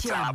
[0.00, 0.32] RFM.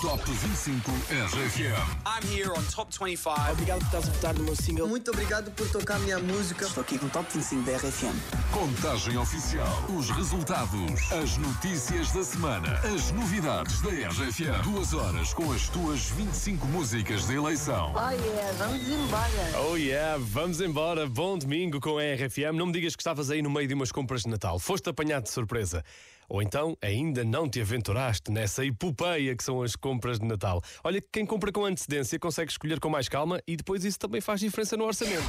[0.00, 1.74] Top 25 RFM.
[2.06, 3.50] I'm here on Top 25.
[3.50, 4.86] Obrigado por estás a votar no meu single.
[4.86, 6.64] Muito obrigado por tocar a minha música.
[6.64, 8.14] Estou aqui com o Top 25 da RFM.
[8.52, 9.66] Contagem oficial.
[9.98, 11.12] Os resultados.
[11.12, 12.72] As notícias da semana.
[12.84, 14.62] As novidades da RFM.
[14.62, 17.92] Duas horas com as tuas 25 músicas de eleição.
[17.96, 19.68] Oh yeah, vamos embora.
[19.68, 21.08] Oh yeah, vamos embora.
[21.08, 22.54] Bom domingo com a RFM.
[22.54, 24.60] Não me digas que estavas aí no meio de umas compras de Natal.
[24.60, 25.84] Foste apanhado de surpresa.
[26.28, 30.62] Ou então ainda não te aventuraste nessa epopeia que são as compras de Natal.
[30.82, 34.20] Olha que quem compra com antecedência consegue escolher com mais calma e depois isso também
[34.20, 35.26] faz diferença no orçamento.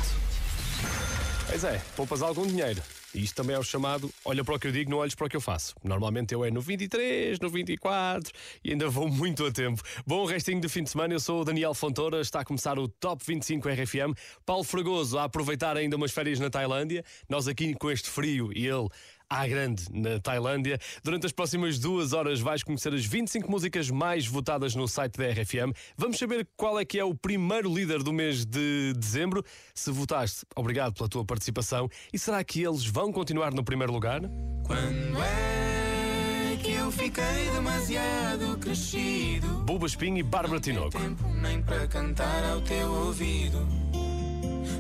[1.48, 2.84] Pois é, poupas algum dinheiro.
[3.16, 5.26] E isto também é o chamado olha para o que eu digo, não olhes para
[5.26, 5.74] o que eu faço.
[5.82, 8.32] Normalmente eu é no 23, no 24
[8.64, 9.82] e ainda vou muito a tempo.
[10.06, 12.88] Bom restinho de fim de semana, eu sou o Daniel Fontoura, está a começar o
[12.88, 14.14] Top 25 RFM.
[14.46, 17.04] Paulo Fragoso a aproveitar ainda umas férias na Tailândia.
[17.30, 18.90] Nós aqui com este frio e ele
[19.30, 20.80] à grande na Tailândia.
[21.04, 25.28] Durante as próximas duas horas vais conhecer as 25 músicas mais votadas no site da
[25.30, 25.74] RFM.
[25.98, 29.44] Vamos saber qual é que é o primeiro líder do mês de dezembro.
[29.74, 31.90] Se votaste, obrigado pela tua participação.
[32.12, 34.22] E será que eles vão continuar no primeiro lugar?
[34.66, 39.48] Quando é que eu fiquei demasiado crescido?
[39.64, 41.00] Buba Espinho e Bárbara Tinoco.
[41.00, 43.68] Tempo nem para cantar ao teu ouvido.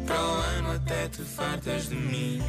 [0.05, 2.41] Para o ano até te fartas de mim.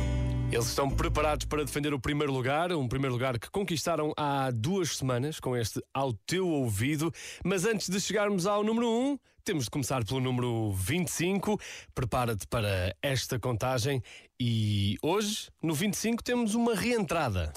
[0.51, 4.97] Eles estão preparados para defender o primeiro lugar, um primeiro lugar que conquistaram há duas
[4.97, 7.13] semanas com este Ao Teu Ouvido.
[7.45, 11.61] Mas antes de chegarmos ao número 1, temos de começar pelo número 25.
[11.95, 14.03] Prepara-te para esta contagem
[14.41, 17.53] e hoje, no 25, temos uma reentrada.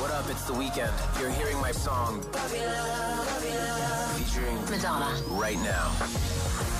[0.00, 0.30] What up?
[0.30, 0.92] It's the weekend.
[1.18, 2.22] You're hearing my song.
[4.16, 5.10] Featuring Madonna.
[5.40, 6.37] right now.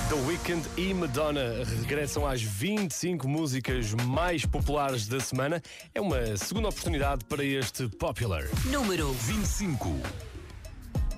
[0.09, 5.61] The Weeknd e Madonna regressam às 25 músicas mais populares da semana.
[5.93, 8.49] É uma segunda oportunidade para este Popular.
[8.65, 9.87] Número 25.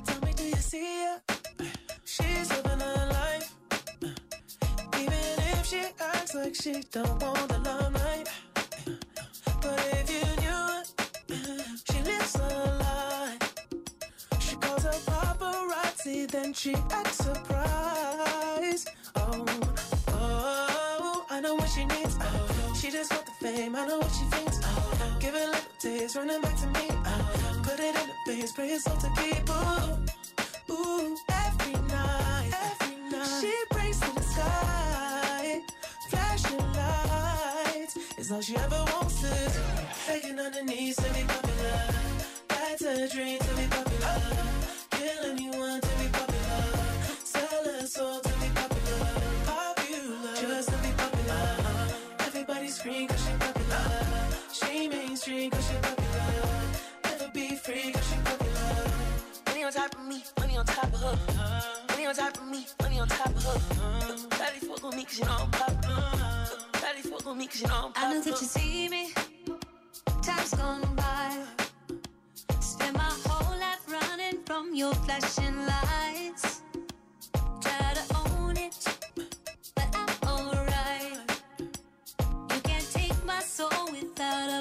[0.06, 1.22] Tell me, do you see her?
[2.04, 3.56] She's living her life.
[5.00, 5.14] Even
[5.54, 8.30] if she acts like she don't want the limelight.
[9.62, 10.84] But if you knew her,
[11.90, 13.38] she lives a lie.
[14.40, 18.41] She calls her paparazzi, then she acts surprised.
[19.16, 19.46] Oh,
[20.10, 22.18] oh, I know what she needs.
[22.22, 23.76] Oh, she just want the fame.
[23.76, 24.60] I know what she thinks.
[24.64, 26.88] Oh, give it little taste, running back to me.
[26.90, 29.50] Oh, put it in the face, pray it's all to keep.
[29.50, 33.42] Ooh, ooh, every night, every night.
[33.42, 35.62] She prays to the sky,
[36.10, 37.98] flashing lights.
[38.18, 39.58] It's all she ever wants is
[40.08, 41.82] faking underneath to be popular.
[42.48, 44.22] That's a dream to be popular.
[44.92, 46.64] Kill anyone to be popular.
[47.24, 47.88] Sell her
[59.72, 61.18] on top of me, money on top of her.
[61.90, 64.28] Money on top of me, money on top of her.
[64.38, 65.82] Daddy fuck with me cause you know I'm.
[66.82, 69.14] Daddy fuck with me cause you know I'm I know that you see me.
[70.22, 71.38] Time's gone by.
[72.60, 76.62] Spend my whole life running from your flashing lights.
[77.62, 78.76] Try to own it,
[79.76, 81.18] but I'm alright.
[82.20, 84.61] You can't take my soul without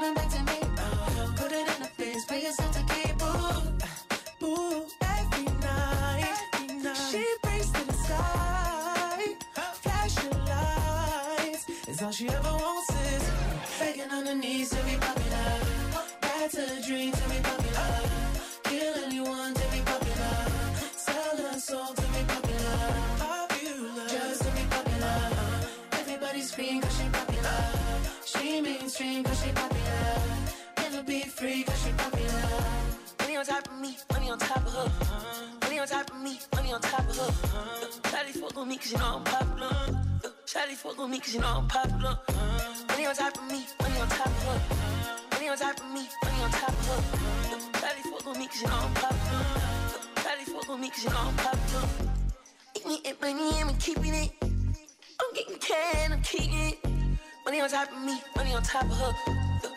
[0.00, 0.58] running back to me.
[0.78, 3.22] Oh, put it in the face, pay yourself to keep.
[3.22, 4.86] Ooh, uh, ooh,
[5.18, 7.08] every night, every night.
[7.10, 9.34] She prays to the sky,
[9.82, 11.66] flashing lights.
[11.88, 12.55] It's all she ever
[31.36, 32.32] Free cause she popular.
[33.20, 34.90] Money on top of me, money on top of her.
[35.60, 38.08] Money on top of me, money on top of her.
[38.08, 39.68] Shawty fuck with me cause you know I'm popular.
[40.46, 42.18] Shawty fuck with me cause you know I'm popular.
[42.88, 44.60] Money on top of me, money on top of her.
[45.32, 47.00] Money on top of me, money on top of her.
[47.80, 49.44] Shawty fuck with me cause you know I'm popular.
[50.16, 51.88] Shawty fuck with me cause you know I'm popular.
[52.76, 54.30] Eat me it, money, I'm keeping it.
[54.40, 56.78] I'm getting can, I'm keeping it.
[57.44, 59.35] Money on top of me, money on top of her.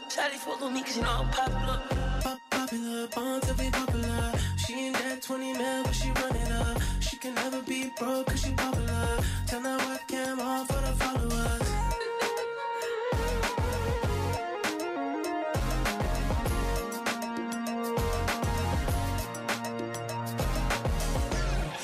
[0.10, 1.82] Fuck with me cause you know I'm popular.
[2.24, 4.32] Pop popular, born to be popular.
[4.58, 6.82] She ain't that 20 mil, but she run it up.
[7.00, 9.20] She can never be broke cause she popular.
[9.48, 11.70] Turn that webcam on for the followers.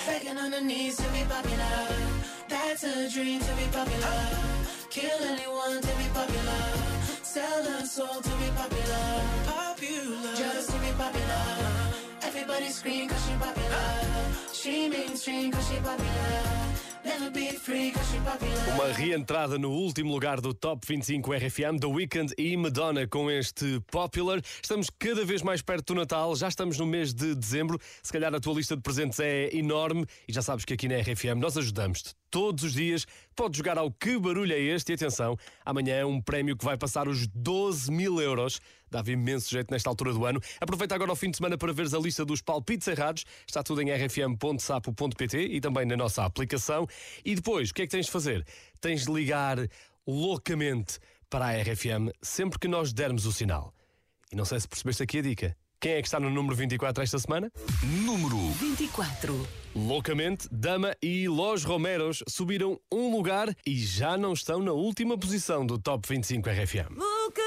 [0.07, 2.15] Begging on her knees to be popular.
[2.77, 4.27] It's a dream to be popular.
[4.89, 7.04] Kill anyone to be popular.
[7.35, 9.21] Sell a soul to be popular.
[9.45, 10.35] Popular.
[10.37, 11.45] Just to be popular.
[12.23, 13.87] Everybody scream cause she popular.
[14.53, 16.74] She mainstream cause she popular.
[18.73, 23.79] Uma reentrada no último lugar do Top 25 RFM, The Weeknd e Madonna com este
[23.91, 24.41] Popular.
[24.61, 27.79] Estamos cada vez mais perto do Natal, já estamos no mês de dezembro.
[28.01, 30.97] Se calhar a tua lista de presentes é enorme e já sabes que aqui na
[30.97, 33.05] RFM nós ajudamos-te todos os dias.
[33.35, 34.91] Podes jogar ao Que Barulho é Este?
[34.91, 38.59] E atenção, amanhã é um prémio que vai passar os 12 mil euros.
[38.95, 40.39] Dava imenso jeito nesta altura do ano.
[40.57, 43.25] Aproveita agora o fim de semana para veres a lista dos palpites errados.
[43.45, 46.87] Está tudo em rfm.sapo.pt e também na nossa aplicação.
[47.25, 48.45] E depois, o que é que tens de fazer?
[48.79, 49.57] Tens de ligar
[50.07, 50.97] loucamente
[51.29, 53.73] para a RFM sempre que nós dermos o sinal.
[54.31, 55.57] E não sei se percebeste aqui a dica.
[55.81, 57.51] Quem é que está no número 24 esta semana?
[57.83, 59.45] Número 24.
[59.75, 65.65] Loucamente, Dama e Los Romeros subiram um lugar e já não estão na última posição
[65.65, 66.95] do Top 25 RFM.
[66.95, 67.44] Loucamente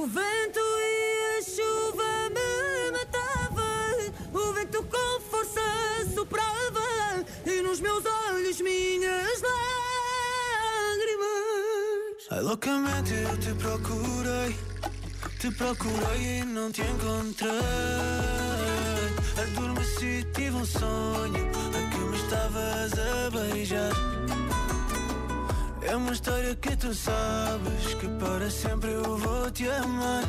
[0.00, 4.14] O vento e a chuva me matavam.
[4.32, 5.60] O vento com força
[6.14, 7.22] soprava.
[7.44, 9.68] E nos meus olhos minhas lágrimas.
[12.30, 14.56] Ai, loucamente eu te procurei,
[15.38, 17.50] te procurei e não te encontrei.
[19.36, 24.19] Adormeci, tive um sonho a que me estavas a beijar.
[25.90, 30.22] É uma história que tu sabes que para sempre eu vou te amar.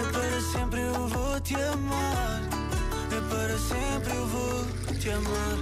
[0.00, 2.40] É para sempre eu vou te amar.
[3.12, 4.64] É para sempre eu vou
[4.98, 5.56] te amar.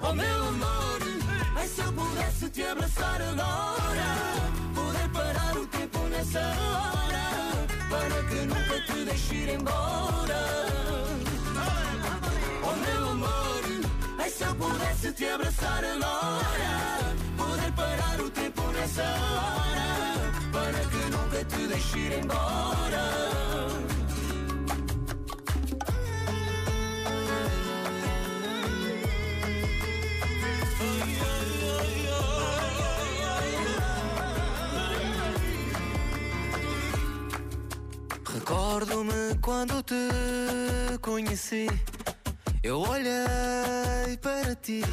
[0.00, 0.98] Oh meu amor,
[1.54, 4.08] ai se eu pudesse te abraçar agora,
[4.74, 10.81] poder parar o tempo nessa hora, para que nunca te deixe ir embora.
[14.32, 19.90] Se eu pudesse te abraçar agora, poder parar o tempo nessa hora,
[20.52, 23.02] para que nunca te deixe ir embora.
[38.34, 39.94] Recordo-me quando te
[41.00, 41.66] conheci.
[42.64, 44.84] Eu olhei para ti.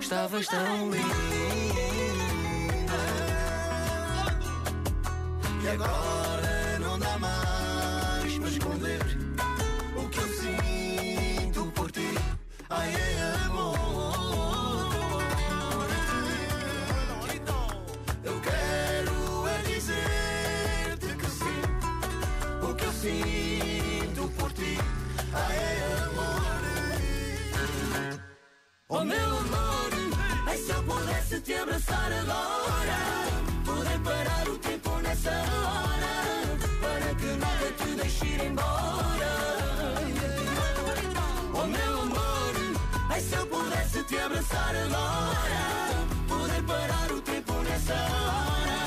[0.00, 1.04] Estavas tão linda.
[5.64, 9.00] E agora não dá mais para esconder
[9.96, 12.14] o que eu sinto por ti.
[12.70, 12.92] Ai,
[28.96, 29.90] Oh meu amor,
[30.46, 32.98] ai se eu pudesse te abraçar agora,
[33.64, 36.14] poder parar o tempo nessa hora,
[36.80, 39.32] para que nunca te deixe ir embora.
[41.54, 42.54] Oh meu amor,
[43.10, 45.64] ai se eu pudesse te abraçar agora,
[46.28, 48.78] poder parar o tempo nessa hora,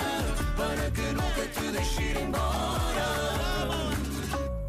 [0.56, 3.08] para que nunca te deixe ir embora.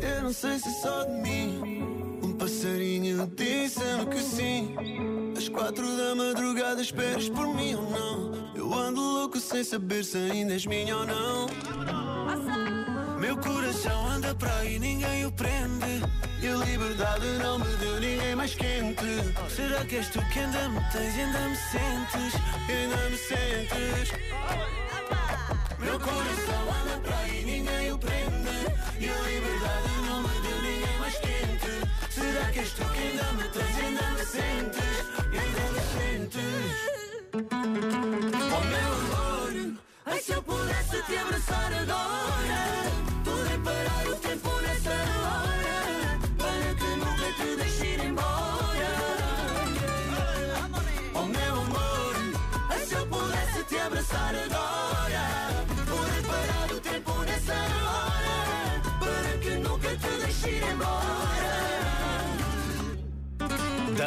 [0.00, 2.18] Eu não sei se só de mim.
[2.38, 4.75] Passarinho disse-me que sim.
[5.37, 8.52] Às quatro da madrugada esperas por mim ou não?
[8.54, 11.47] Eu ando louco sem saber se ainda és minha ou não.
[13.18, 16.00] Meu coração anda para aí, ninguém o prende.
[16.40, 19.04] E a liberdade não me deu ninguém mais quente.
[19.49, 22.40] Será que és tu que ainda me tens ainda me sentes?
[22.68, 24.12] Ainda me sentes?
[25.80, 27.38] Meu coração anda para aí,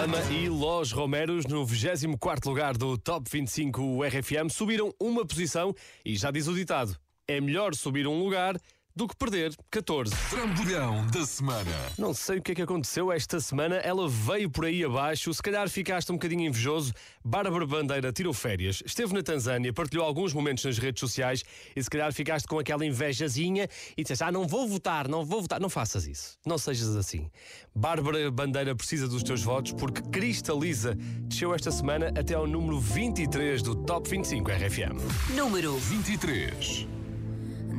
[0.01, 6.15] Dama e Los Romeros no 24 lugar do Top 25 RFM subiram uma posição e
[6.15, 8.59] já diz o ditado: é melhor subir um lugar
[8.95, 10.13] do que perder 14.
[10.29, 11.71] Trambolhão da semana.
[11.97, 15.41] Não sei o que é que aconteceu esta semana, ela veio por aí abaixo, se
[15.41, 16.93] calhar ficaste um bocadinho invejoso.
[17.23, 21.43] Bárbara Bandeira tirou férias, esteve na Tanzânia, partilhou alguns momentos nas redes sociais
[21.75, 23.67] e se calhar ficaste com aquela invejazinha
[23.97, 25.59] e disseste: Ah, não vou votar, não vou votar.
[25.59, 27.29] Não faças isso, não sejas assim.
[27.73, 33.61] Bárbara Bandeira precisa dos teus votos porque Cristaliza desceu esta semana até ao número 23
[33.61, 35.35] do Top 25 RFM.
[35.35, 37.00] Número 23.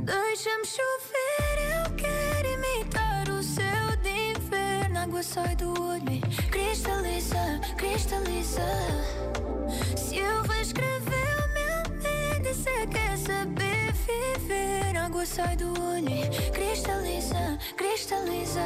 [0.02, 4.99] Deixa-me chover, eu quero imitar o céu de inverno.
[4.99, 8.66] A água sai do olho e cristaliza, cristaliza.
[9.97, 14.97] Se eu reescrever o meu índice, quer saber viver.
[14.97, 18.61] A água sai do olho e cristaliza, cristaliza.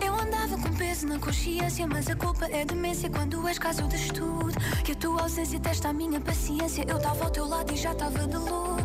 [0.00, 3.96] Eu andava com peso na consciência, mas a culpa é demência quando és caso de
[3.96, 4.54] estudo.
[4.84, 6.84] Que a tua ausência testa a minha paciência.
[6.86, 8.75] Eu estava ao teu lado e já estava de luto.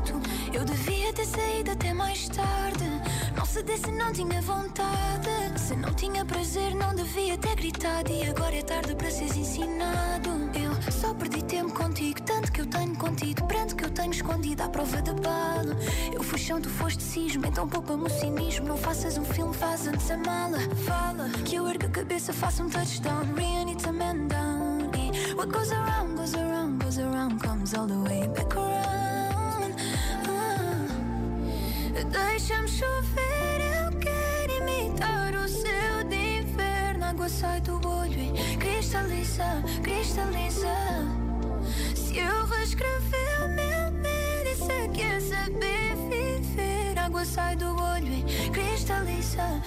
[0.53, 2.85] Eu devia ter saído até mais tarde.
[3.35, 5.29] Não cedesse, não tinha vontade.
[5.57, 8.11] Se não tinha prazer, não devia ter gritado.
[8.11, 10.29] E agora é tarde para seres ensinado.
[10.53, 13.43] Eu só perdi tempo contigo, tanto que eu tenho contido.
[13.45, 15.77] Pranto que eu tenho escondido à prova de bala.
[16.13, 18.67] Eu fui chão, tu foste cismo, então poupa-me o cinismo.
[18.67, 20.59] Não faças um filme, faz antes a mala.
[20.85, 23.23] Fala que eu ergo a cabeça, faço um touchdown.
[23.35, 24.91] Rian, it's a man down.
[24.97, 28.90] E what goes around, goes around, goes around, comes all the way back around.
[32.11, 37.05] Deixa-me chover, eu quero imitar o céu de inverno.
[37.05, 40.75] Água sai do olho e cristaliza, cristaliza.
[41.95, 46.99] Se eu reescrever meu índice, quer saber viver.
[46.99, 49.61] Água sai do olho e cristaliza.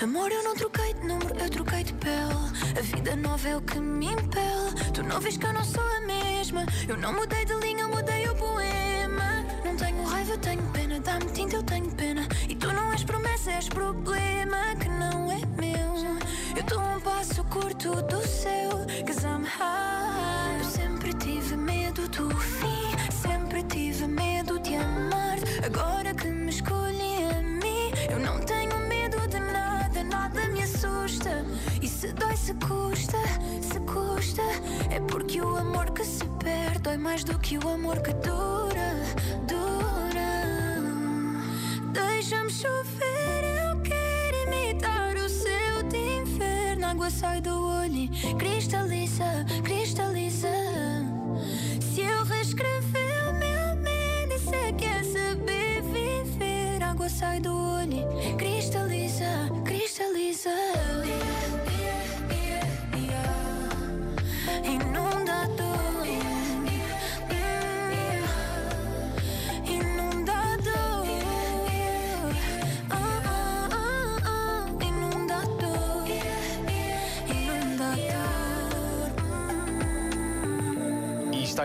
[0.00, 2.78] Amor, eu não troquei de número, eu troquei de pele.
[2.78, 4.92] A vida nova é o que me impele.
[4.94, 6.64] Tu não vês que eu não sou a mesma.
[6.86, 8.57] Eu não mudei de linha, mudei o poema.
[9.78, 11.00] Tenho raiva, tenho pena.
[11.00, 12.26] Dá-me tinta, eu tenho pena.
[12.48, 16.18] E tu não és promessa, és problema que não é meu.
[16.56, 18.70] Eu dou um passo curto do céu,
[19.06, 20.58] cause I'm high.
[20.58, 22.90] Eu sempre tive medo do fim,
[23.22, 25.38] sempre tive medo de amar.
[25.64, 31.44] Agora que me escolhi a mim, eu não tenho medo de nada, nada me assusta.
[31.80, 33.18] E se dói, se custa,
[33.62, 34.42] se custa,
[34.90, 38.87] é porque o amor que se perde dói mais do que o amor que dura.
[42.28, 46.84] Deixa-me chover, eu quero imitar o céu de inverno.
[46.84, 48.06] A água sai do olho
[48.36, 50.57] cristaliza, cristaliza.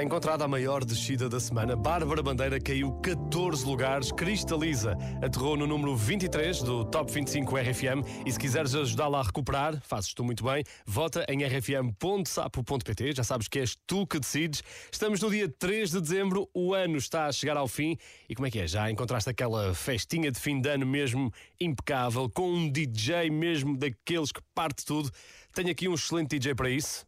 [0.03, 1.75] Encontrada a maior descida da semana.
[1.75, 4.97] Bárbara Bandeira caiu 14 lugares, cristaliza.
[5.23, 8.03] Aterrou no número 23 do Top 25 RFM.
[8.25, 10.63] E se quiseres ajudá-la a recuperar, fazes tu muito bem.
[10.85, 13.15] Vota em rfm.sapo.pt.
[13.15, 14.61] Já sabes que és tu que decides.
[14.91, 17.97] Estamos no dia 3 de dezembro, o ano está a chegar ao fim.
[18.27, 18.67] E como é que é?
[18.67, 24.31] Já encontraste aquela festinha de fim de ano mesmo impecável, com um DJ mesmo daqueles
[24.31, 25.09] que parte tudo?
[25.53, 27.05] Tenho aqui um excelente DJ para isso.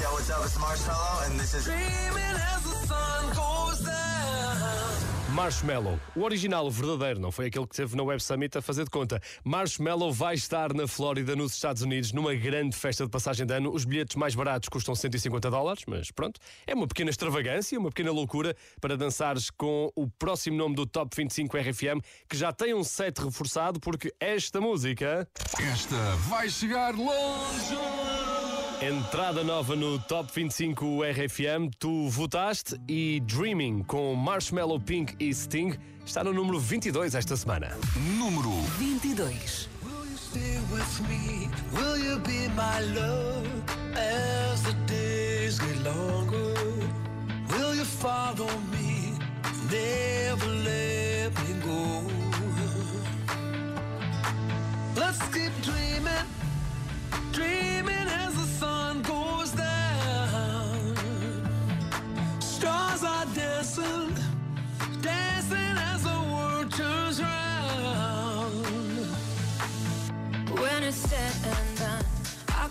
[0.00, 0.14] Yo,
[5.34, 5.98] Marshmallow.
[6.14, 8.90] O original, o verdadeiro, não foi aquele que teve na Web Summit a fazer de
[8.90, 9.20] conta.
[9.42, 13.74] Marshmallow vai estar na Flórida, nos Estados Unidos, numa grande festa de passagem de ano.
[13.74, 18.12] Os bilhetes mais baratos custam 150 dólares, mas pronto, é uma pequena extravagância, uma pequena
[18.12, 22.84] loucura para dançares com o próximo nome do Top 25 RFM, que já tem um
[22.84, 25.28] set reforçado, porque esta música.
[25.58, 25.96] Esta
[26.28, 28.13] vai chegar longe.
[28.80, 35.74] Entrada nova no Top 25 RFM, tu votaste e Dreaming com Marshmallow Pink e Sting
[36.04, 37.76] está no número 22 esta semana.
[38.18, 39.68] Número 22.
[39.82, 41.48] Will you stay with me?
[41.72, 43.46] Will you be my love
[43.96, 46.54] as the days get longer?
[47.50, 49.14] Will you follow me?
[49.70, 52.02] Never let me go.
[54.96, 56.26] Let's keep dreaming,
[57.32, 58.08] dreaming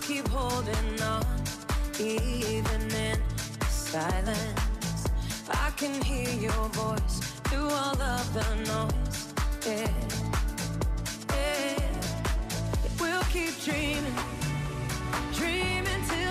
[0.07, 1.25] keep holding on,
[1.97, 3.17] even in
[3.69, 5.07] silence.
[5.49, 9.33] I can hear your voice through all of the noise.
[9.65, 9.89] Yeah,
[11.29, 11.79] yeah.
[12.99, 14.17] We'll keep dreaming,
[15.33, 16.22] dreaming till.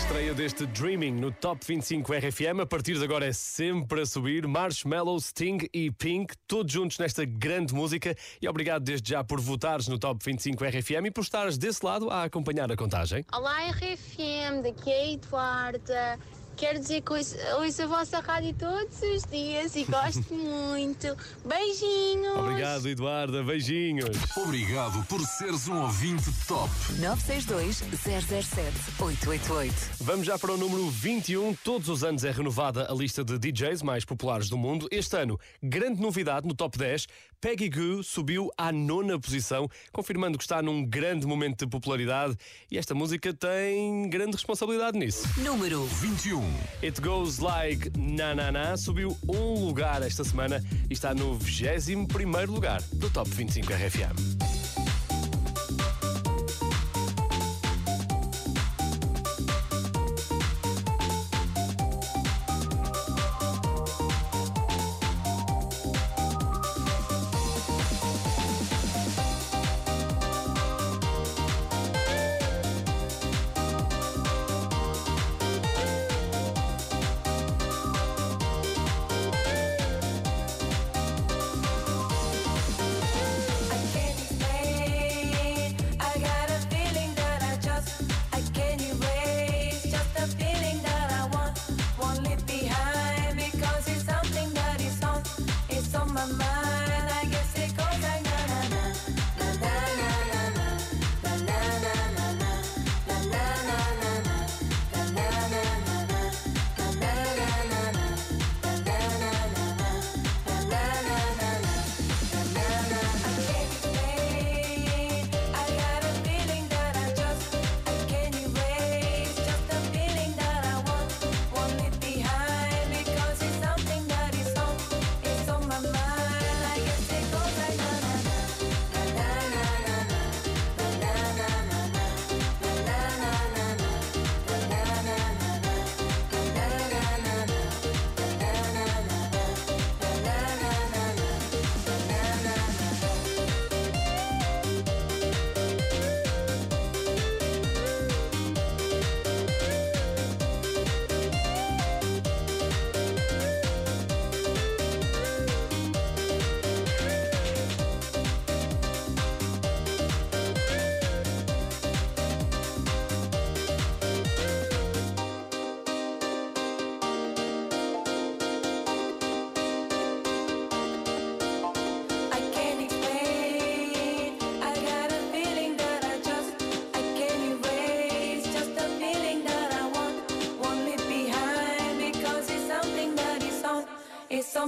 [0.00, 2.60] Estreia deste Dreaming no Top 25 RFM.
[2.62, 4.46] A partir de agora é sempre a subir.
[4.46, 8.16] Marshmallow, Sting e Pink, todos juntos nesta grande música.
[8.40, 12.08] E obrigado desde já por votares no Top 25 RFM e por estares desse lado
[12.08, 13.24] a acompanhar a contagem.
[13.32, 16.18] Olá RFM, daqui é a Eduarda.
[16.60, 21.16] Quero dizer que ouço, ouço a vossa rádio todos os dias e gosto muito.
[21.42, 22.36] Beijinhos!
[22.36, 23.42] Obrigado, Eduarda.
[23.42, 24.14] Beijinhos.
[24.36, 26.70] Obrigado por seres um ouvinte top.
[26.98, 29.74] 962 007 888.
[30.02, 31.54] Vamos já para o número 21.
[31.64, 34.86] Todos os anos é renovada a lista de DJs mais populares do mundo.
[34.90, 37.06] Este ano, grande novidade no top 10.
[37.40, 42.36] Peggy Goo subiu à nona posição, confirmando que está num grande momento de popularidade
[42.70, 45.26] e esta música tem grande responsabilidade nisso.
[45.38, 46.49] Número 21.
[46.82, 52.06] It Goes Like Na Na Na subiu um lugar esta semana e está no 21
[52.06, 54.69] primeiro lugar do Top 25 RFM.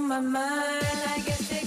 [0.07, 0.99] My mind.
[1.15, 1.62] I guess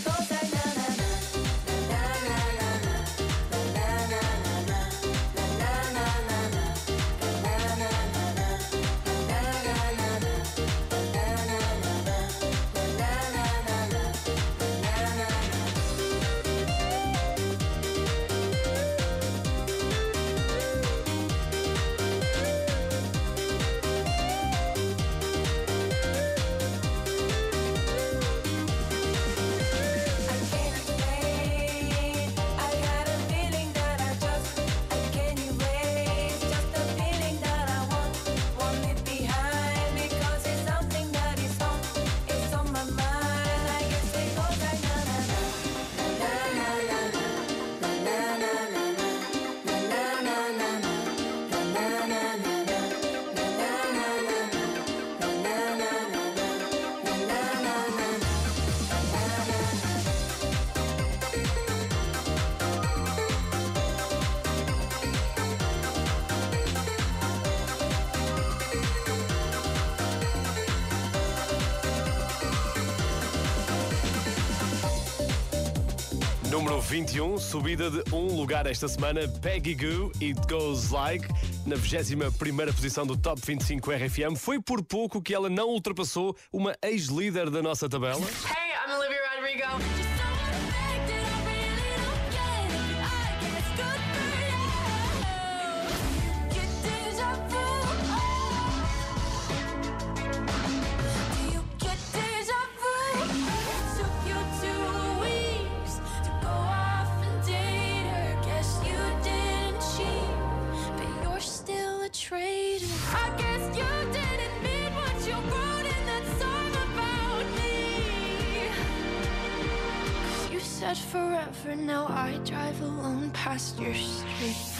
[76.86, 81.26] 21, subida de um lugar esta semana, Peggy Goo, It Goes Like,
[81.66, 82.30] na 21
[82.72, 84.36] posição do Top 25 RFM.
[84.36, 88.20] Foi por pouco que ela não ultrapassou uma ex-líder da nossa tabela.
[88.20, 90.15] Hey, I'm Olivia Rodrigo.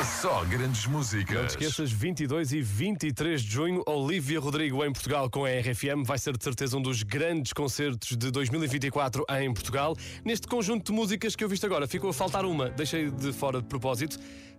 [0.04, 1.46] Só grandes Não músicas.
[1.46, 6.04] te esqueças, 22 e 23 de junho, Olivia Rodrigo em Portugal com a RFM.
[6.04, 9.96] Vai ser de certeza um dos grandes concertos de 2024 em Portugal.
[10.24, 12.70] Neste conjunto de músicas que eu viste agora, ficou a faltar uma.
[12.70, 14.16] Deixei de fora de propósito,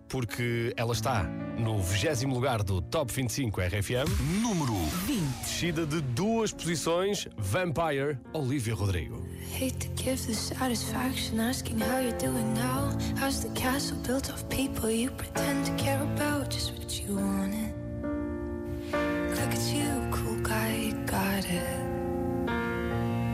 [0.08, 1.24] porque ela está
[1.58, 4.08] no 20 lugar do Top 25 RFM.
[4.40, 4.74] Número
[5.06, 5.20] 20.
[5.42, 9.26] Descida de duas posições, Vampire, Olivia Rodrigo.
[9.52, 12.96] Hate to give the satisfaction asking how you're doing now.
[13.18, 16.50] How's the castle built of people you pretend to care about?
[16.50, 17.74] Just what you wanted.
[18.92, 21.97] Look at you, cool guy, you got it.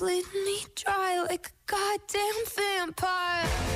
[0.00, 3.69] bleeding me dry like a goddamn vampire.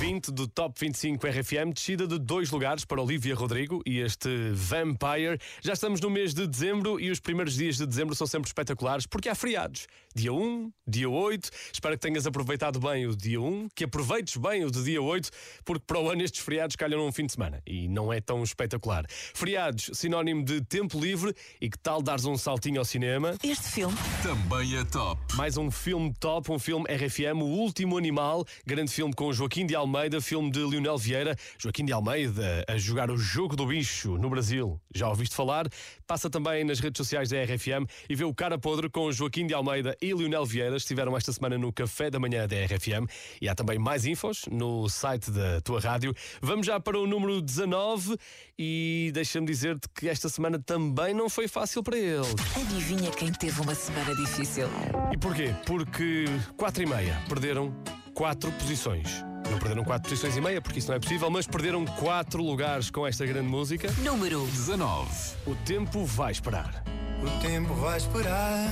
[0.00, 5.38] 20 do Top 25 RFM, descida de dois lugares para Olivia Rodrigo e este Vampire.
[5.60, 9.04] Já estamos no mês de dezembro e os primeiros dias de dezembro são sempre espetaculares
[9.04, 9.86] porque há feriados.
[10.14, 11.50] Dia 1, dia 8.
[11.70, 15.28] Espero que tenhas aproveitado bem o dia 1, que aproveites bem o de dia 8,
[15.66, 18.42] porque para o ano estes feriados calham num fim de semana e não é tão
[18.42, 19.04] espetacular.
[19.08, 23.36] Feriados, sinónimo de tempo livre e que tal dares um saltinho ao cinema?
[23.44, 25.20] Este filme também é top.
[25.34, 29.74] Mais um filme top, um filme RFM, O Último Animal, grande filme com Joaquim de
[29.74, 29.89] Almeida,
[30.20, 31.36] filme de Lionel Vieira.
[31.58, 34.80] Joaquim de Almeida a jogar o jogo do bicho no Brasil.
[34.94, 35.66] Já ouviste falar?
[36.06, 39.54] Passa também nas redes sociais da RFM e vê o cara podre com Joaquim de
[39.54, 40.76] Almeida e Lionel Vieira.
[40.76, 43.08] Estiveram esta semana no Café da Manhã da RFM
[43.40, 46.14] e há também mais infos no site da tua rádio.
[46.40, 48.16] Vamos já para o número 19
[48.58, 52.26] e deixa-me dizer-te que esta semana também não foi fácil para ele.
[52.56, 54.68] Adivinha quem teve uma semana difícil?
[55.12, 55.54] E porquê?
[55.66, 56.24] Porque
[56.56, 57.74] 4 e meia perderam
[58.14, 59.29] 4 posições.
[59.50, 62.88] Não perderam 4 posições e meia, porque isso não é possível, mas perderam 4 lugares
[62.90, 63.92] com esta grande música.
[63.98, 65.08] Número 19.
[65.46, 66.84] O tempo vai esperar.
[67.20, 68.68] O tempo vai esperar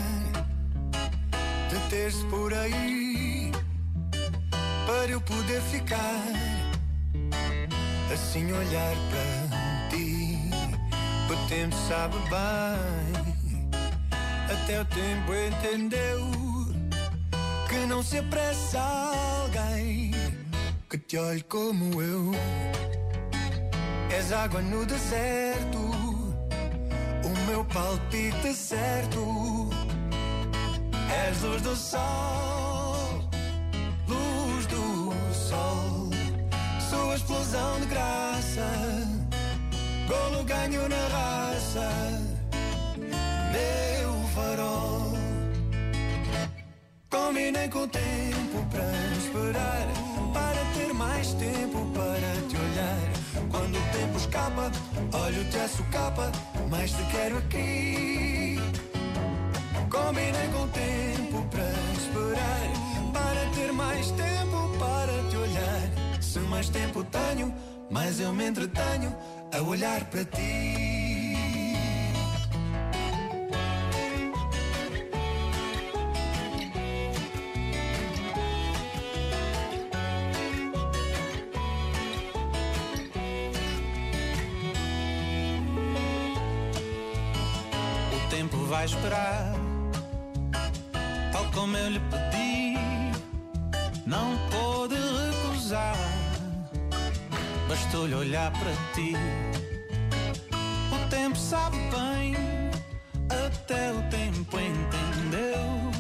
[1.70, 3.52] deter-se por aí
[4.86, 6.24] para eu poder ficar
[8.12, 10.38] assim olhar para ti.
[11.30, 13.68] O tempo sabe bem,
[14.50, 16.30] até o tempo entendeu
[17.68, 20.07] que não se apressa alguém
[20.88, 22.32] que te olhe como eu.
[24.10, 25.78] És água no deserto,
[27.24, 29.68] o meu palpite certo.
[31.26, 33.28] És luz do sol,
[34.06, 36.10] luz do sol.
[36.88, 38.66] Sou a explosão de graça,
[40.08, 41.90] golo ganho na raça.
[43.52, 45.12] Meu farol.
[47.10, 48.84] Combinei com o tempo para
[49.18, 49.86] esperar,
[50.32, 53.48] para ter mais tempo para te olhar.
[53.50, 54.70] Quando o tempo escapa,
[55.12, 56.32] olho-te a socapa,
[56.70, 58.58] mas te quero aqui.
[59.90, 66.22] Combinei com o tempo para esperar, para ter mais tempo para te olhar.
[66.22, 67.54] Se mais tempo tenho,
[67.90, 69.14] mais eu me entretenho
[69.52, 71.07] a olhar para ti.
[98.48, 99.14] Olhar para ti.
[100.92, 102.34] O tempo sabe bem,
[103.46, 105.90] até o tempo entendeu.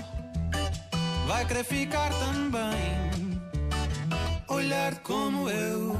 [1.26, 3.40] Vai querer ficar também,
[4.48, 5.96] olhar como eu.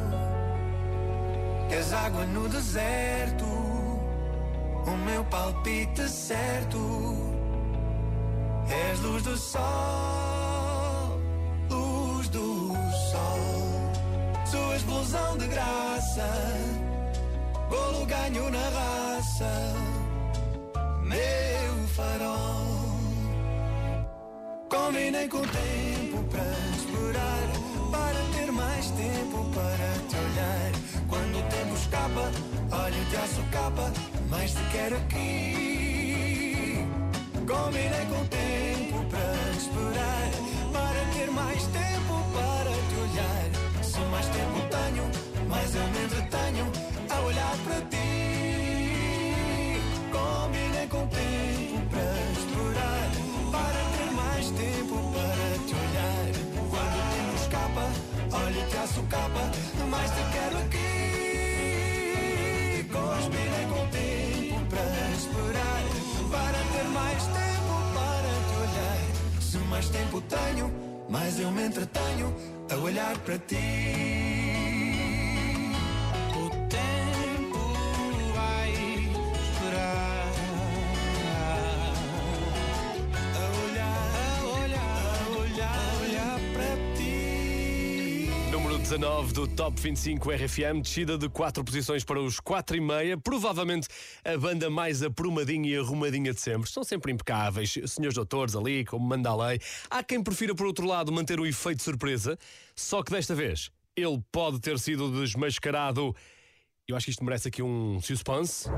[1.71, 6.79] És água no deserto, o meu palpite certo.
[8.71, 10.28] És luz do sol,
[15.09, 16.29] Explosão de graça,
[17.71, 19.75] golo ganho na raça.
[21.03, 22.91] Meu farol.
[24.69, 26.43] Combinei com o tempo para
[26.77, 27.49] esperar,
[27.91, 30.73] para ter mais tempo para te olhar.
[31.09, 32.31] Quando o tempo escapa,
[32.71, 33.91] olho-te a socapa,
[34.29, 36.87] mas te quero aqui.
[37.47, 40.31] Combinei com o tempo para esperar,
[40.71, 43.49] para ter mais tempo para te olhar.
[43.83, 44.58] Se mais tempo
[50.89, 53.11] com tempo para esperar,
[53.53, 56.27] para ter mais tempo para te olhar.
[56.71, 57.85] Quando o tempo escapa,
[58.33, 59.51] olho-te a socapa,
[59.91, 60.89] mas te quero aqui.
[62.91, 65.83] Combinei com tempo para esperar,
[66.31, 69.01] para ter mais tempo para te olhar.
[69.41, 70.73] Se mais tempo tenho,
[71.09, 72.35] mais eu me entretenho
[72.71, 74.48] a olhar para ti.
[88.89, 93.19] 19 do Top 25 RFM, descida de 4 posições para os 4 e meia.
[93.19, 93.87] Provavelmente
[94.25, 96.71] a banda mais aprumadinha e arrumadinha de sempre.
[96.71, 99.61] São sempre impecáveis, senhores doutores ali, como manda a lei.
[99.91, 102.39] Há quem prefira, por outro lado, manter o efeito surpresa,
[102.75, 106.17] só que desta vez ele pode ter sido desmascarado.
[106.89, 108.71] Eu acho que isto merece aqui um suspense.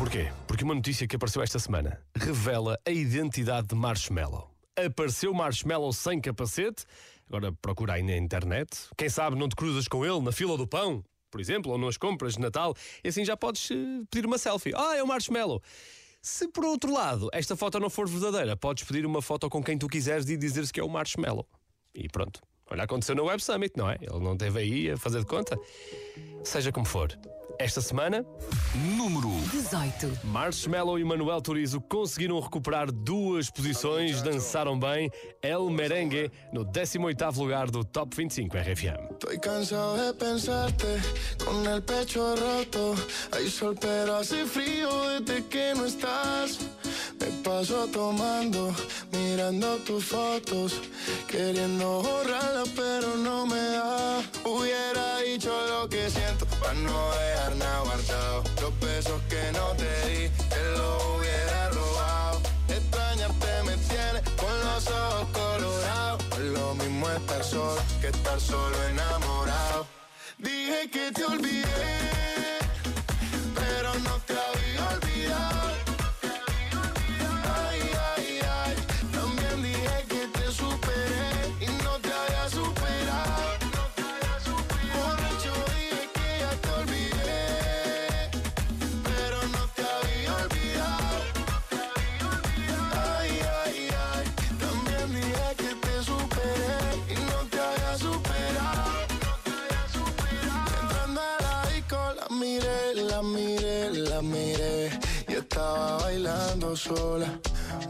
[0.00, 0.32] Porquê?
[0.46, 4.50] Porque uma notícia que apareceu esta semana revela a identidade de Marshmallow.
[4.74, 6.86] Apareceu Marshmallow sem capacete,
[7.28, 8.70] agora procura aí na internet.
[8.96, 11.98] Quem sabe não te cruzas com ele na fila do pão, por exemplo, ou nas
[11.98, 13.74] compras de Natal, e assim já podes eh,
[14.10, 14.72] pedir uma selfie.
[14.74, 15.62] Ah, é o Marshmallow.
[16.22, 19.76] Se por outro lado esta foto não for verdadeira, podes pedir uma foto com quem
[19.76, 21.46] tu quiseres e dizeres que é o Marshmallow.
[21.94, 22.40] E pronto.
[22.70, 23.98] Olha, aconteceu no Web Summit, não é?
[24.00, 25.58] Ele não teve aí a fazer de conta.
[26.42, 27.14] Seja como for.
[27.60, 28.24] Esta semana,
[28.96, 30.20] número 18.
[30.24, 35.10] Marshmallow e Manuel Turizo conseguiram recuperar duas posições, dançaram bem
[35.42, 39.10] El Merengue no 18º lugar do Top 25 RFM.
[39.10, 40.86] Estoy cansado de pensarte
[41.44, 42.94] con el pecho roto.
[43.32, 44.88] Hay sol, pero hace frío
[45.20, 46.60] desde que no estás.
[47.20, 48.74] Me paso tomando,
[49.12, 50.80] mirando tus fotos,
[51.28, 54.22] queriendo borrarlas, pero no me da.
[54.44, 58.44] Hubiera dicho lo que siento para no dejar nada guardado.
[58.62, 62.40] Los besos que no te di, te los hubiera robado.
[62.68, 66.38] Extrañarte me tiene con los ojos colorados.
[66.38, 69.86] Lo mismo estar solo que estar solo enamorado.
[70.38, 71.79] Dije que te olvidé,
[104.22, 104.90] miré
[105.28, 107.28] y estaba bailando sola,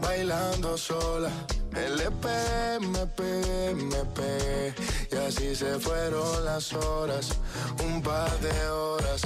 [0.01, 1.29] bailando sola.
[1.71, 4.73] Me le pegué, me pegué, me pegué
[5.11, 7.29] y así se fueron las horas,
[7.83, 9.21] un par de horas.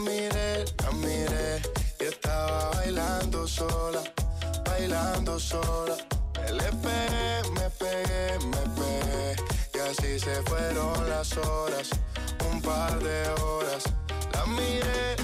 [0.00, 1.62] Miré, la miré,
[2.00, 4.02] y estaba bailando sola,
[4.64, 5.96] bailando sola.
[6.34, 9.36] Me le pegué, me pegué, me pegué
[9.74, 11.90] y así se fueron las horas,
[12.50, 13.84] un par de horas.
[14.32, 15.16] La miré,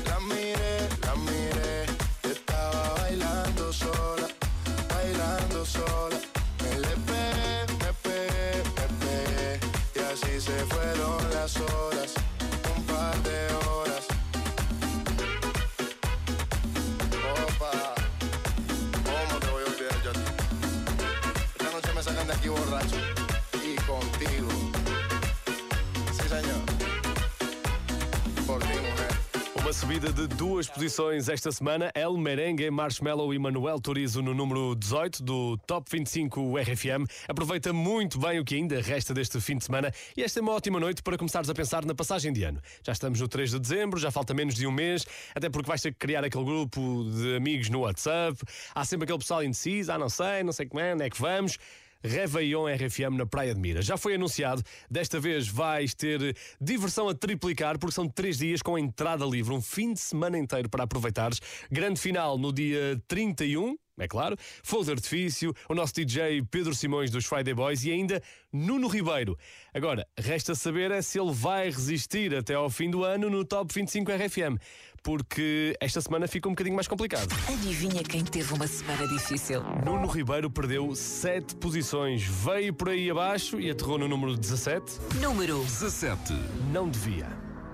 [29.86, 31.92] subida de duas posições esta semana.
[31.94, 37.06] El Merengue, Marshmallow e Manuel Turizo no número 18 do Top 25 RFM.
[37.28, 40.50] Aproveita muito bem o que ainda resta deste fim de semana e esta é uma
[40.50, 42.60] ótima noite para começares a pensar na passagem de ano.
[42.82, 45.80] Já estamos no 3 de dezembro, já falta menos de um mês, até porque vais
[45.80, 48.36] ter que criar aquele grupo de amigos no WhatsApp.
[48.74, 51.20] Há sempre aquele pessoal indeciso, ah, não sei, não sei como é, onde é que
[51.20, 51.58] vamos.
[52.06, 53.82] Réveillon RFM na Praia de Mira.
[53.82, 58.78] Já foi anunciado, desta vez vais ter diversão a triplicar, porque são três dias com
[58.78, 61.40] entrada livre, um fim de semana inteiro para aproveitares.
[61.70, 63.76] Grande final no dia 31.
[63.98, 68.22] É claro, fogo de artifício, o nosso DJ Pedro Simões dos Friday Boys e ainda
[68.52, 69.38] Nuno Ribeiro.
[69.72, 73.72] Agora, resta saber é se ele vai resistir até ao fim do ano no Top
[73.72, 74.60] 25 RFM,
[75.02, 77.34] porque esta semana fica um bocadinho mais complicado.
[77.50, 79.62] Adivinha quem teve uma semana difícil?
[79.82, 85.00] Nuno Ribeiro perdeu 7 posições, veio por aí abaixo e aterrou no número 17.
[85.22, 86.34] Número 17.
[86.70, 87.28] Não devia.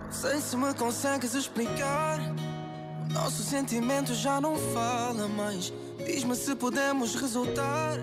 [0.08, 2.20] Sei se me consegues explicar.
[3.10, 5.72] O nosso sentimento já não fala mais.
[6.12, 7.98] Diz-me se podemos resultar.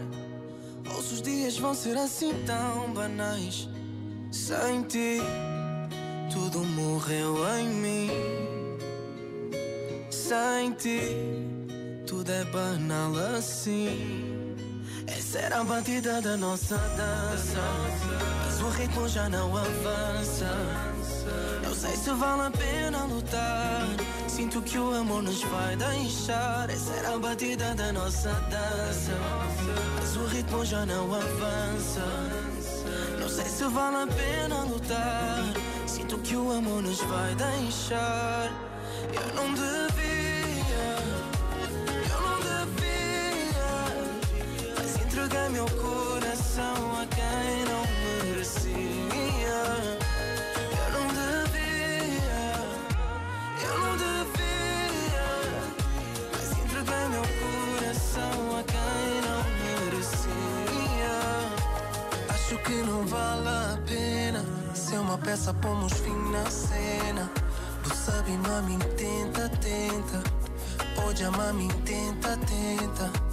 [0.96, 3.70] Ou se os dias vão ser assim tão banais.
[4.32, 5.20] Sem ti,
[6.34, 8.10] tudo morreu em mim.
[10.10, 11.02] Sem ti,
[12.08, 14.29] tudo é banal assim.
[15.18, 17.62] Essa era a batida da nossa dança.
[18.46, 20.50] Mas o ritmo já não avança.
[21.64, 23.88] Não sei se vale a pena lutar.
[24.28, 26.70] Sinto que o amor nos vai deixar.
[26.70, 29.18] Essa era a batida da nossa dança.
[29.96, 32.06] Mas o ritmo já não avança.
[33.20, 35.44] Não sei se vale a pena lutar.
[35.88, 38.52] Sinto que o amor nos vai deixar.
[39.14, 40.29] Eu não devia.
[45.30, 47.84] Mas entreguei meu coração a quem não
[48.26, 49.62] merecia.
[50.74, 52.52] Eu não devia.
[53.62, 55.28] Eu não devia.
[56.32, 59.42] Mas entreguei meu coração a quem não
[59.86, 61.18] merecia.
[62.30, 67.30] Acho que não vale a pena ser uma peça, pomos fim na cena.
[67.84, 70.24] Tu sabe, mami, tenta, tenta.
[70.96, 73.29] Pode amar, me tenta, tenta.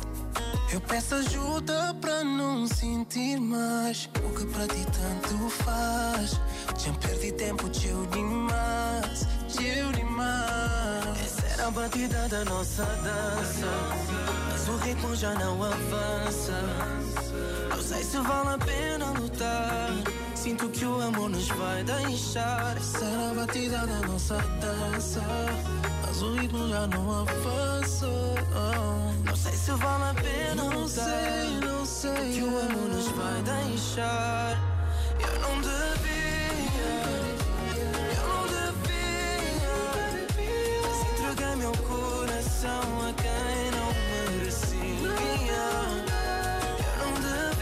[0.77, 6.39] Eu peço ajuda pra não sentir mais o que pra ti tanto faz.
[6.79, 11.19] Já perdi tempo, teu demais, teu demais.
[11.25, 13.67] Essa era a batida da nossa dança,
[14.51, 16.53] mas o ritmo já não avança.
[17.71, 19.89] Não sei se vale a pena lutar.
[20.35, 22.77] Sinto que o amor nos vai deixar.
[22.77, 25.23] Essa era a batida da nossa dança.
[26.23, 28.07] O ritmo já não avança.
[29.25, 30.89] Não sei se vale a pena não.
[30.89, 32.33] Sei, não sei.
[32.33, 34.59] Que o amor nos vai deixar.
[35.21, 37.03] Eu não devia.
[38.17, 39.77] Eu não devia.
[40.83, 43.93] Mas entreguei meu coração a quem não
[44.39, 45.17] merecia.
[45.53, 47.57] Eu não devia.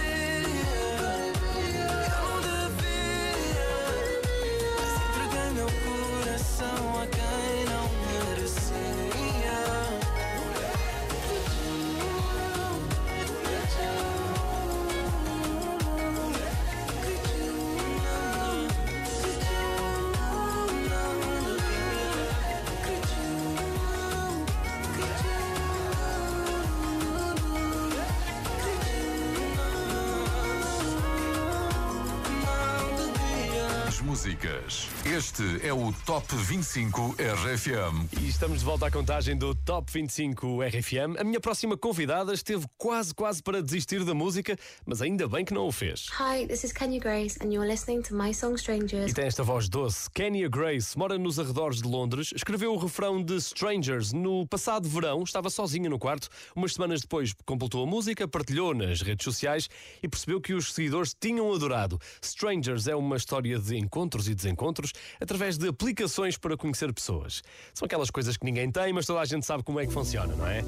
[34.24, 34.88] Músicas.
[35.04, 38.08] Este é o Top 25 RFM.
[38.22, 41.20] E estamos de volta à contagem do Top 25 RFM.
[41.20, 44.56] A minha próxima convidada esteve quase, quase para desistir da música,
[44.86, 46.08] mas ainda bem que não o fez.
[46.18, 49.10] Hi, this is Kenya Grace, and you're listening to my song Strangers.
[49.10, 50.10] E tem esta voz doce.
[50.10, 55.22] Kenya Grace mora nos arredores de Londres, escreveu o refrão de Strangers no passado verão,
[55.22, 56.30] estava sozinha no quarto.
[56.56, 59.68] Umas semanas depois completou a música, partilhou nas redes sociais
[60.02, 62.00] e percebeu que os seguidores tinham adorado.
[62.22, 63.76] Strangers é uma história de
[64.14, 67.42] encontros e desencontros através de aplicações para conhecer pessoas.
[67.72, 70.34] São aquelas coisas que ninguém tem, mas toda a gente sabe como é que funciona,
[70.34, 70.62] não é?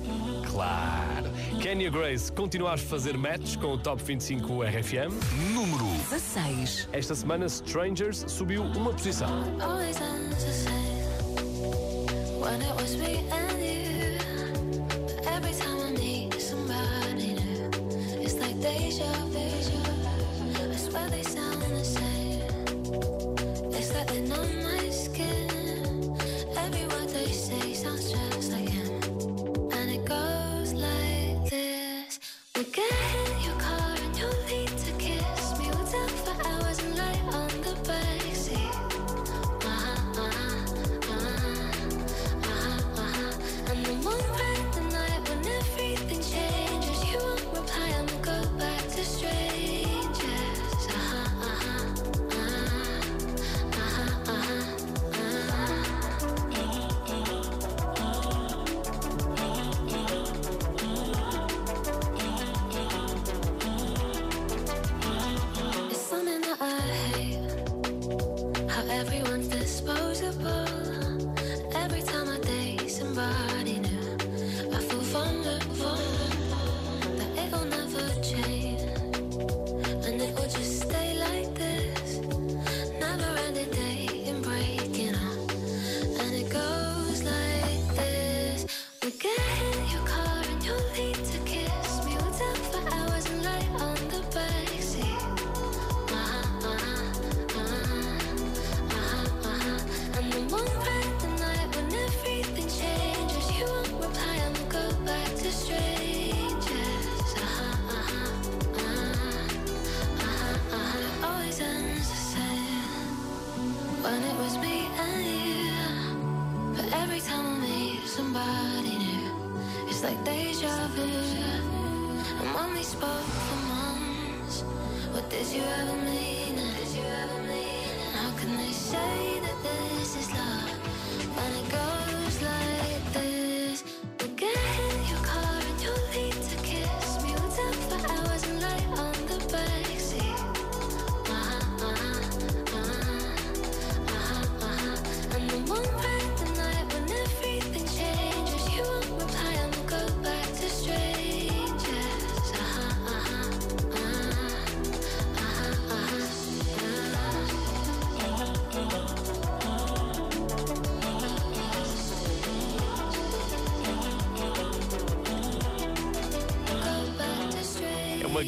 [0.51, 1.30] Claro!
[1.62, 5.12] Kenya Grace continua a fazer match com o Top 25 RFM.
[5.53, 6.88] Número 16.
[6.92, 9.30] Esta semana, Strangers subiu uma posição.
[18.59, 19.57] Deja vu.
[20.72, 21.36] I swear they.
[24.19, 24.66] It's like they're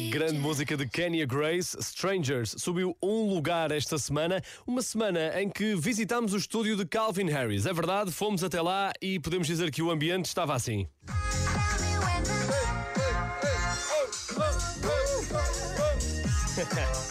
[0.09, 1.77] grande música de Kenya Grace.
[1.79, 7.29] Strangers subiu um lugar esta semana, uma semana em que visitámos o estúdio de Calvin
[7.29, 7.67] Harris.
[7.67, 10.87] É verdade, fomos até lá e podemos dizer que o ambiente estava assim.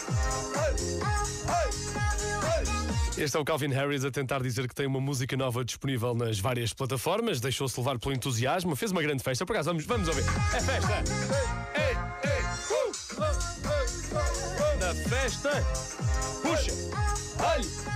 [3.19, 6.39] Este é o Calvin Harris a tentar dizer que tem uma música nova disponível nas
[6.39, 9.45] várias plataformas, deixou-se levar pelo entusiasmo, fez uma grande festa.
[9.45, 10.23] Por acaso, vamos, vamos ouvir.
[10.55, 11.03] É festa!
[11.75, 11.88] Ei,
[15.09, 15.49] festa,
[16.41, 16.71] puxa!
[17.39, 17.89] Olha!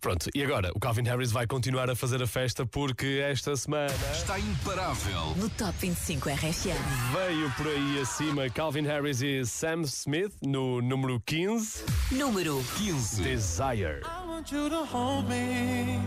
[0.00, 3.92] Pronto, e agora o Calvin Harris vai continuar a fazer a festa porque esta semana
[4.12, 5.34] Está imparável.
[5.36, 6.76] No Top 25 RFM.
[7.12, 11.84] veio por aí acima Calvin Harris e Sam Smith no número 15.
[12.12, 13.22] Número 15.
[13.22, 14.00] Desire.
[14.04, 15.98] I want you to hold me.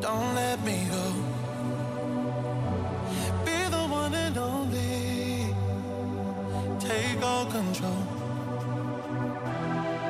[0.00, 1.12] Don't let me go.
[3.44, 4.61] Be the one and only.
[6.88, 8.02] Take all control.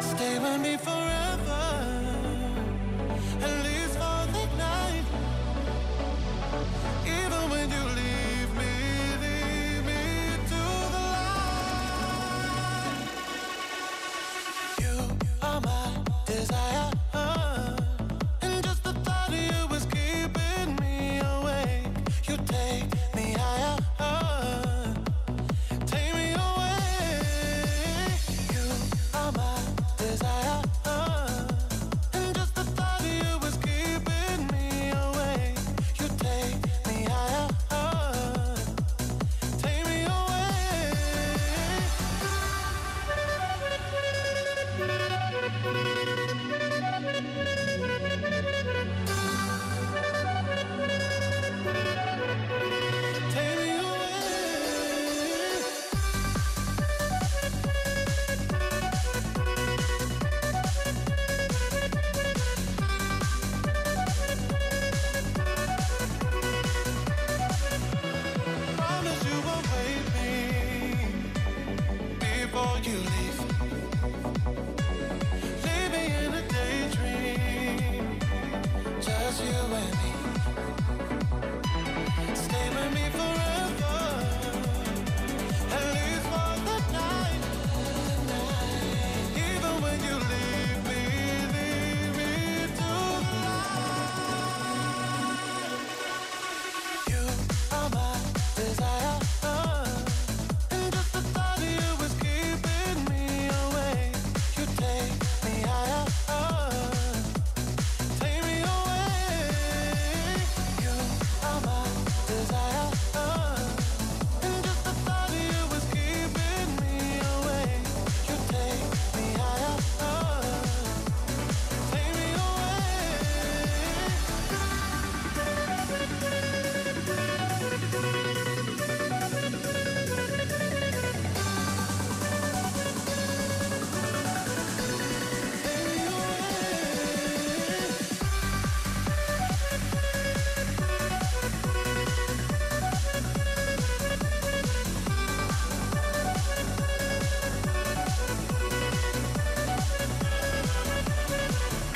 [0.01, 1.33] Stay with me forever.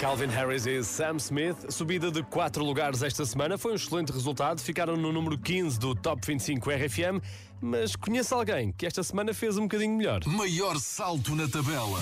[0.07, 4.61] Calvin Harris e Sam Smith, subida de 4 lugares esta semana, foi um excelente resultado.
[4.61, 7.21] Ficaram no número 15 do Top 25 RFM,
[7.61, 10.25] mas conheço alguém que esta semana fez um bocadinho melhor.
[10.25, 11.99] Maior salto na tabela.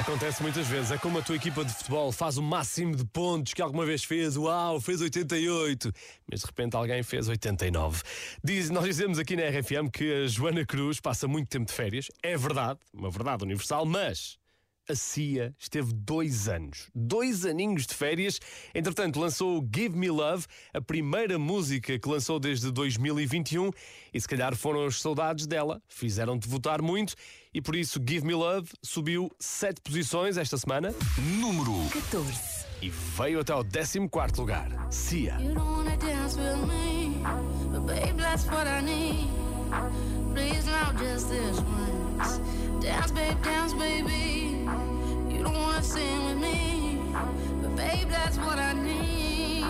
[0.00, 3.54] Acontece muitas vezes, é como a tua equipa de futebol faz o máximo de pontos
[3.54, 5.92] que alguma vez fez, uau, fez 88,
[6.28, 8.02] mas de repente alguém fez 89.
[8.42, 12.08] Diz, nós dizemos aqui na RFM que a Joana Cruz passa muito tempo de férias,
[12.20, 14.36] é verdade, uma verdade universal, mas
[14.88, 18.40] a Cia esteve dois anos, dois aninhos de férias.
[18.74, 23.70] Entretanto, lançou Give Me Love, a primeira música que lançou desde 2021.
[24.12, 27.14] E se calhar foram as saudades dela, fizeram-te votar muito.
[27.52, 30.94] E por isso, Give Me Love subiu sete posições esta semana.
[31.40, 32.66] Número 14.
[32.82, 33.98] E veio até ao 14
[34.38, 34.68] lugar.
[34.90, 35.38] Cia.
[35.40, 37.22] You don't wanna dance with me,
[37.70, 39.46] but babe, that's what I need.
[40.34, 42.40] Please now, just this once.
[42.80, 44.45] Dance, babe, dance, baby.
[45.46, 46.98] Don't sing with me,
[47.62, 49.64] but babe, that's what I need.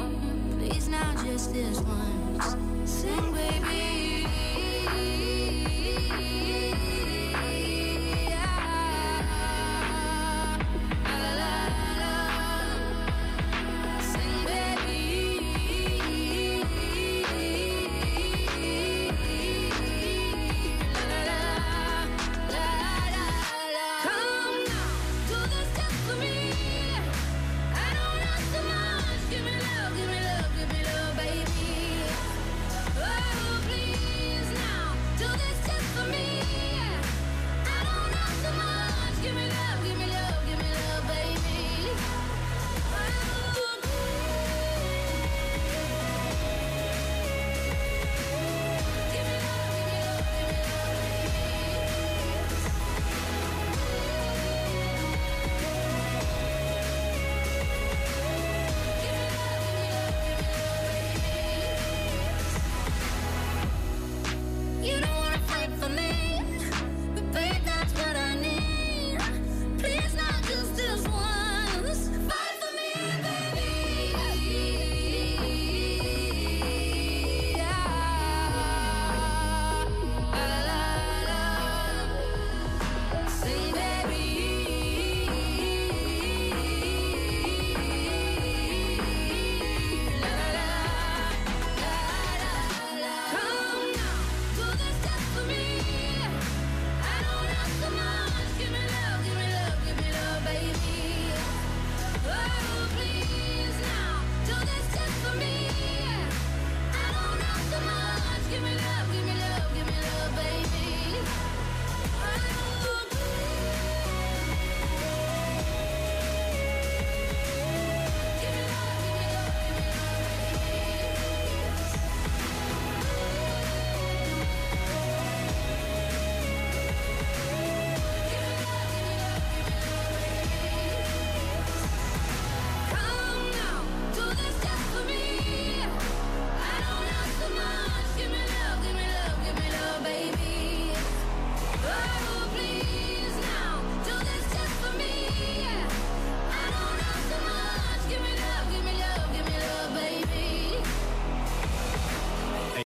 [0.59, 2.57] Please now, just this once.
[2.91, 4.06] Sing, baby.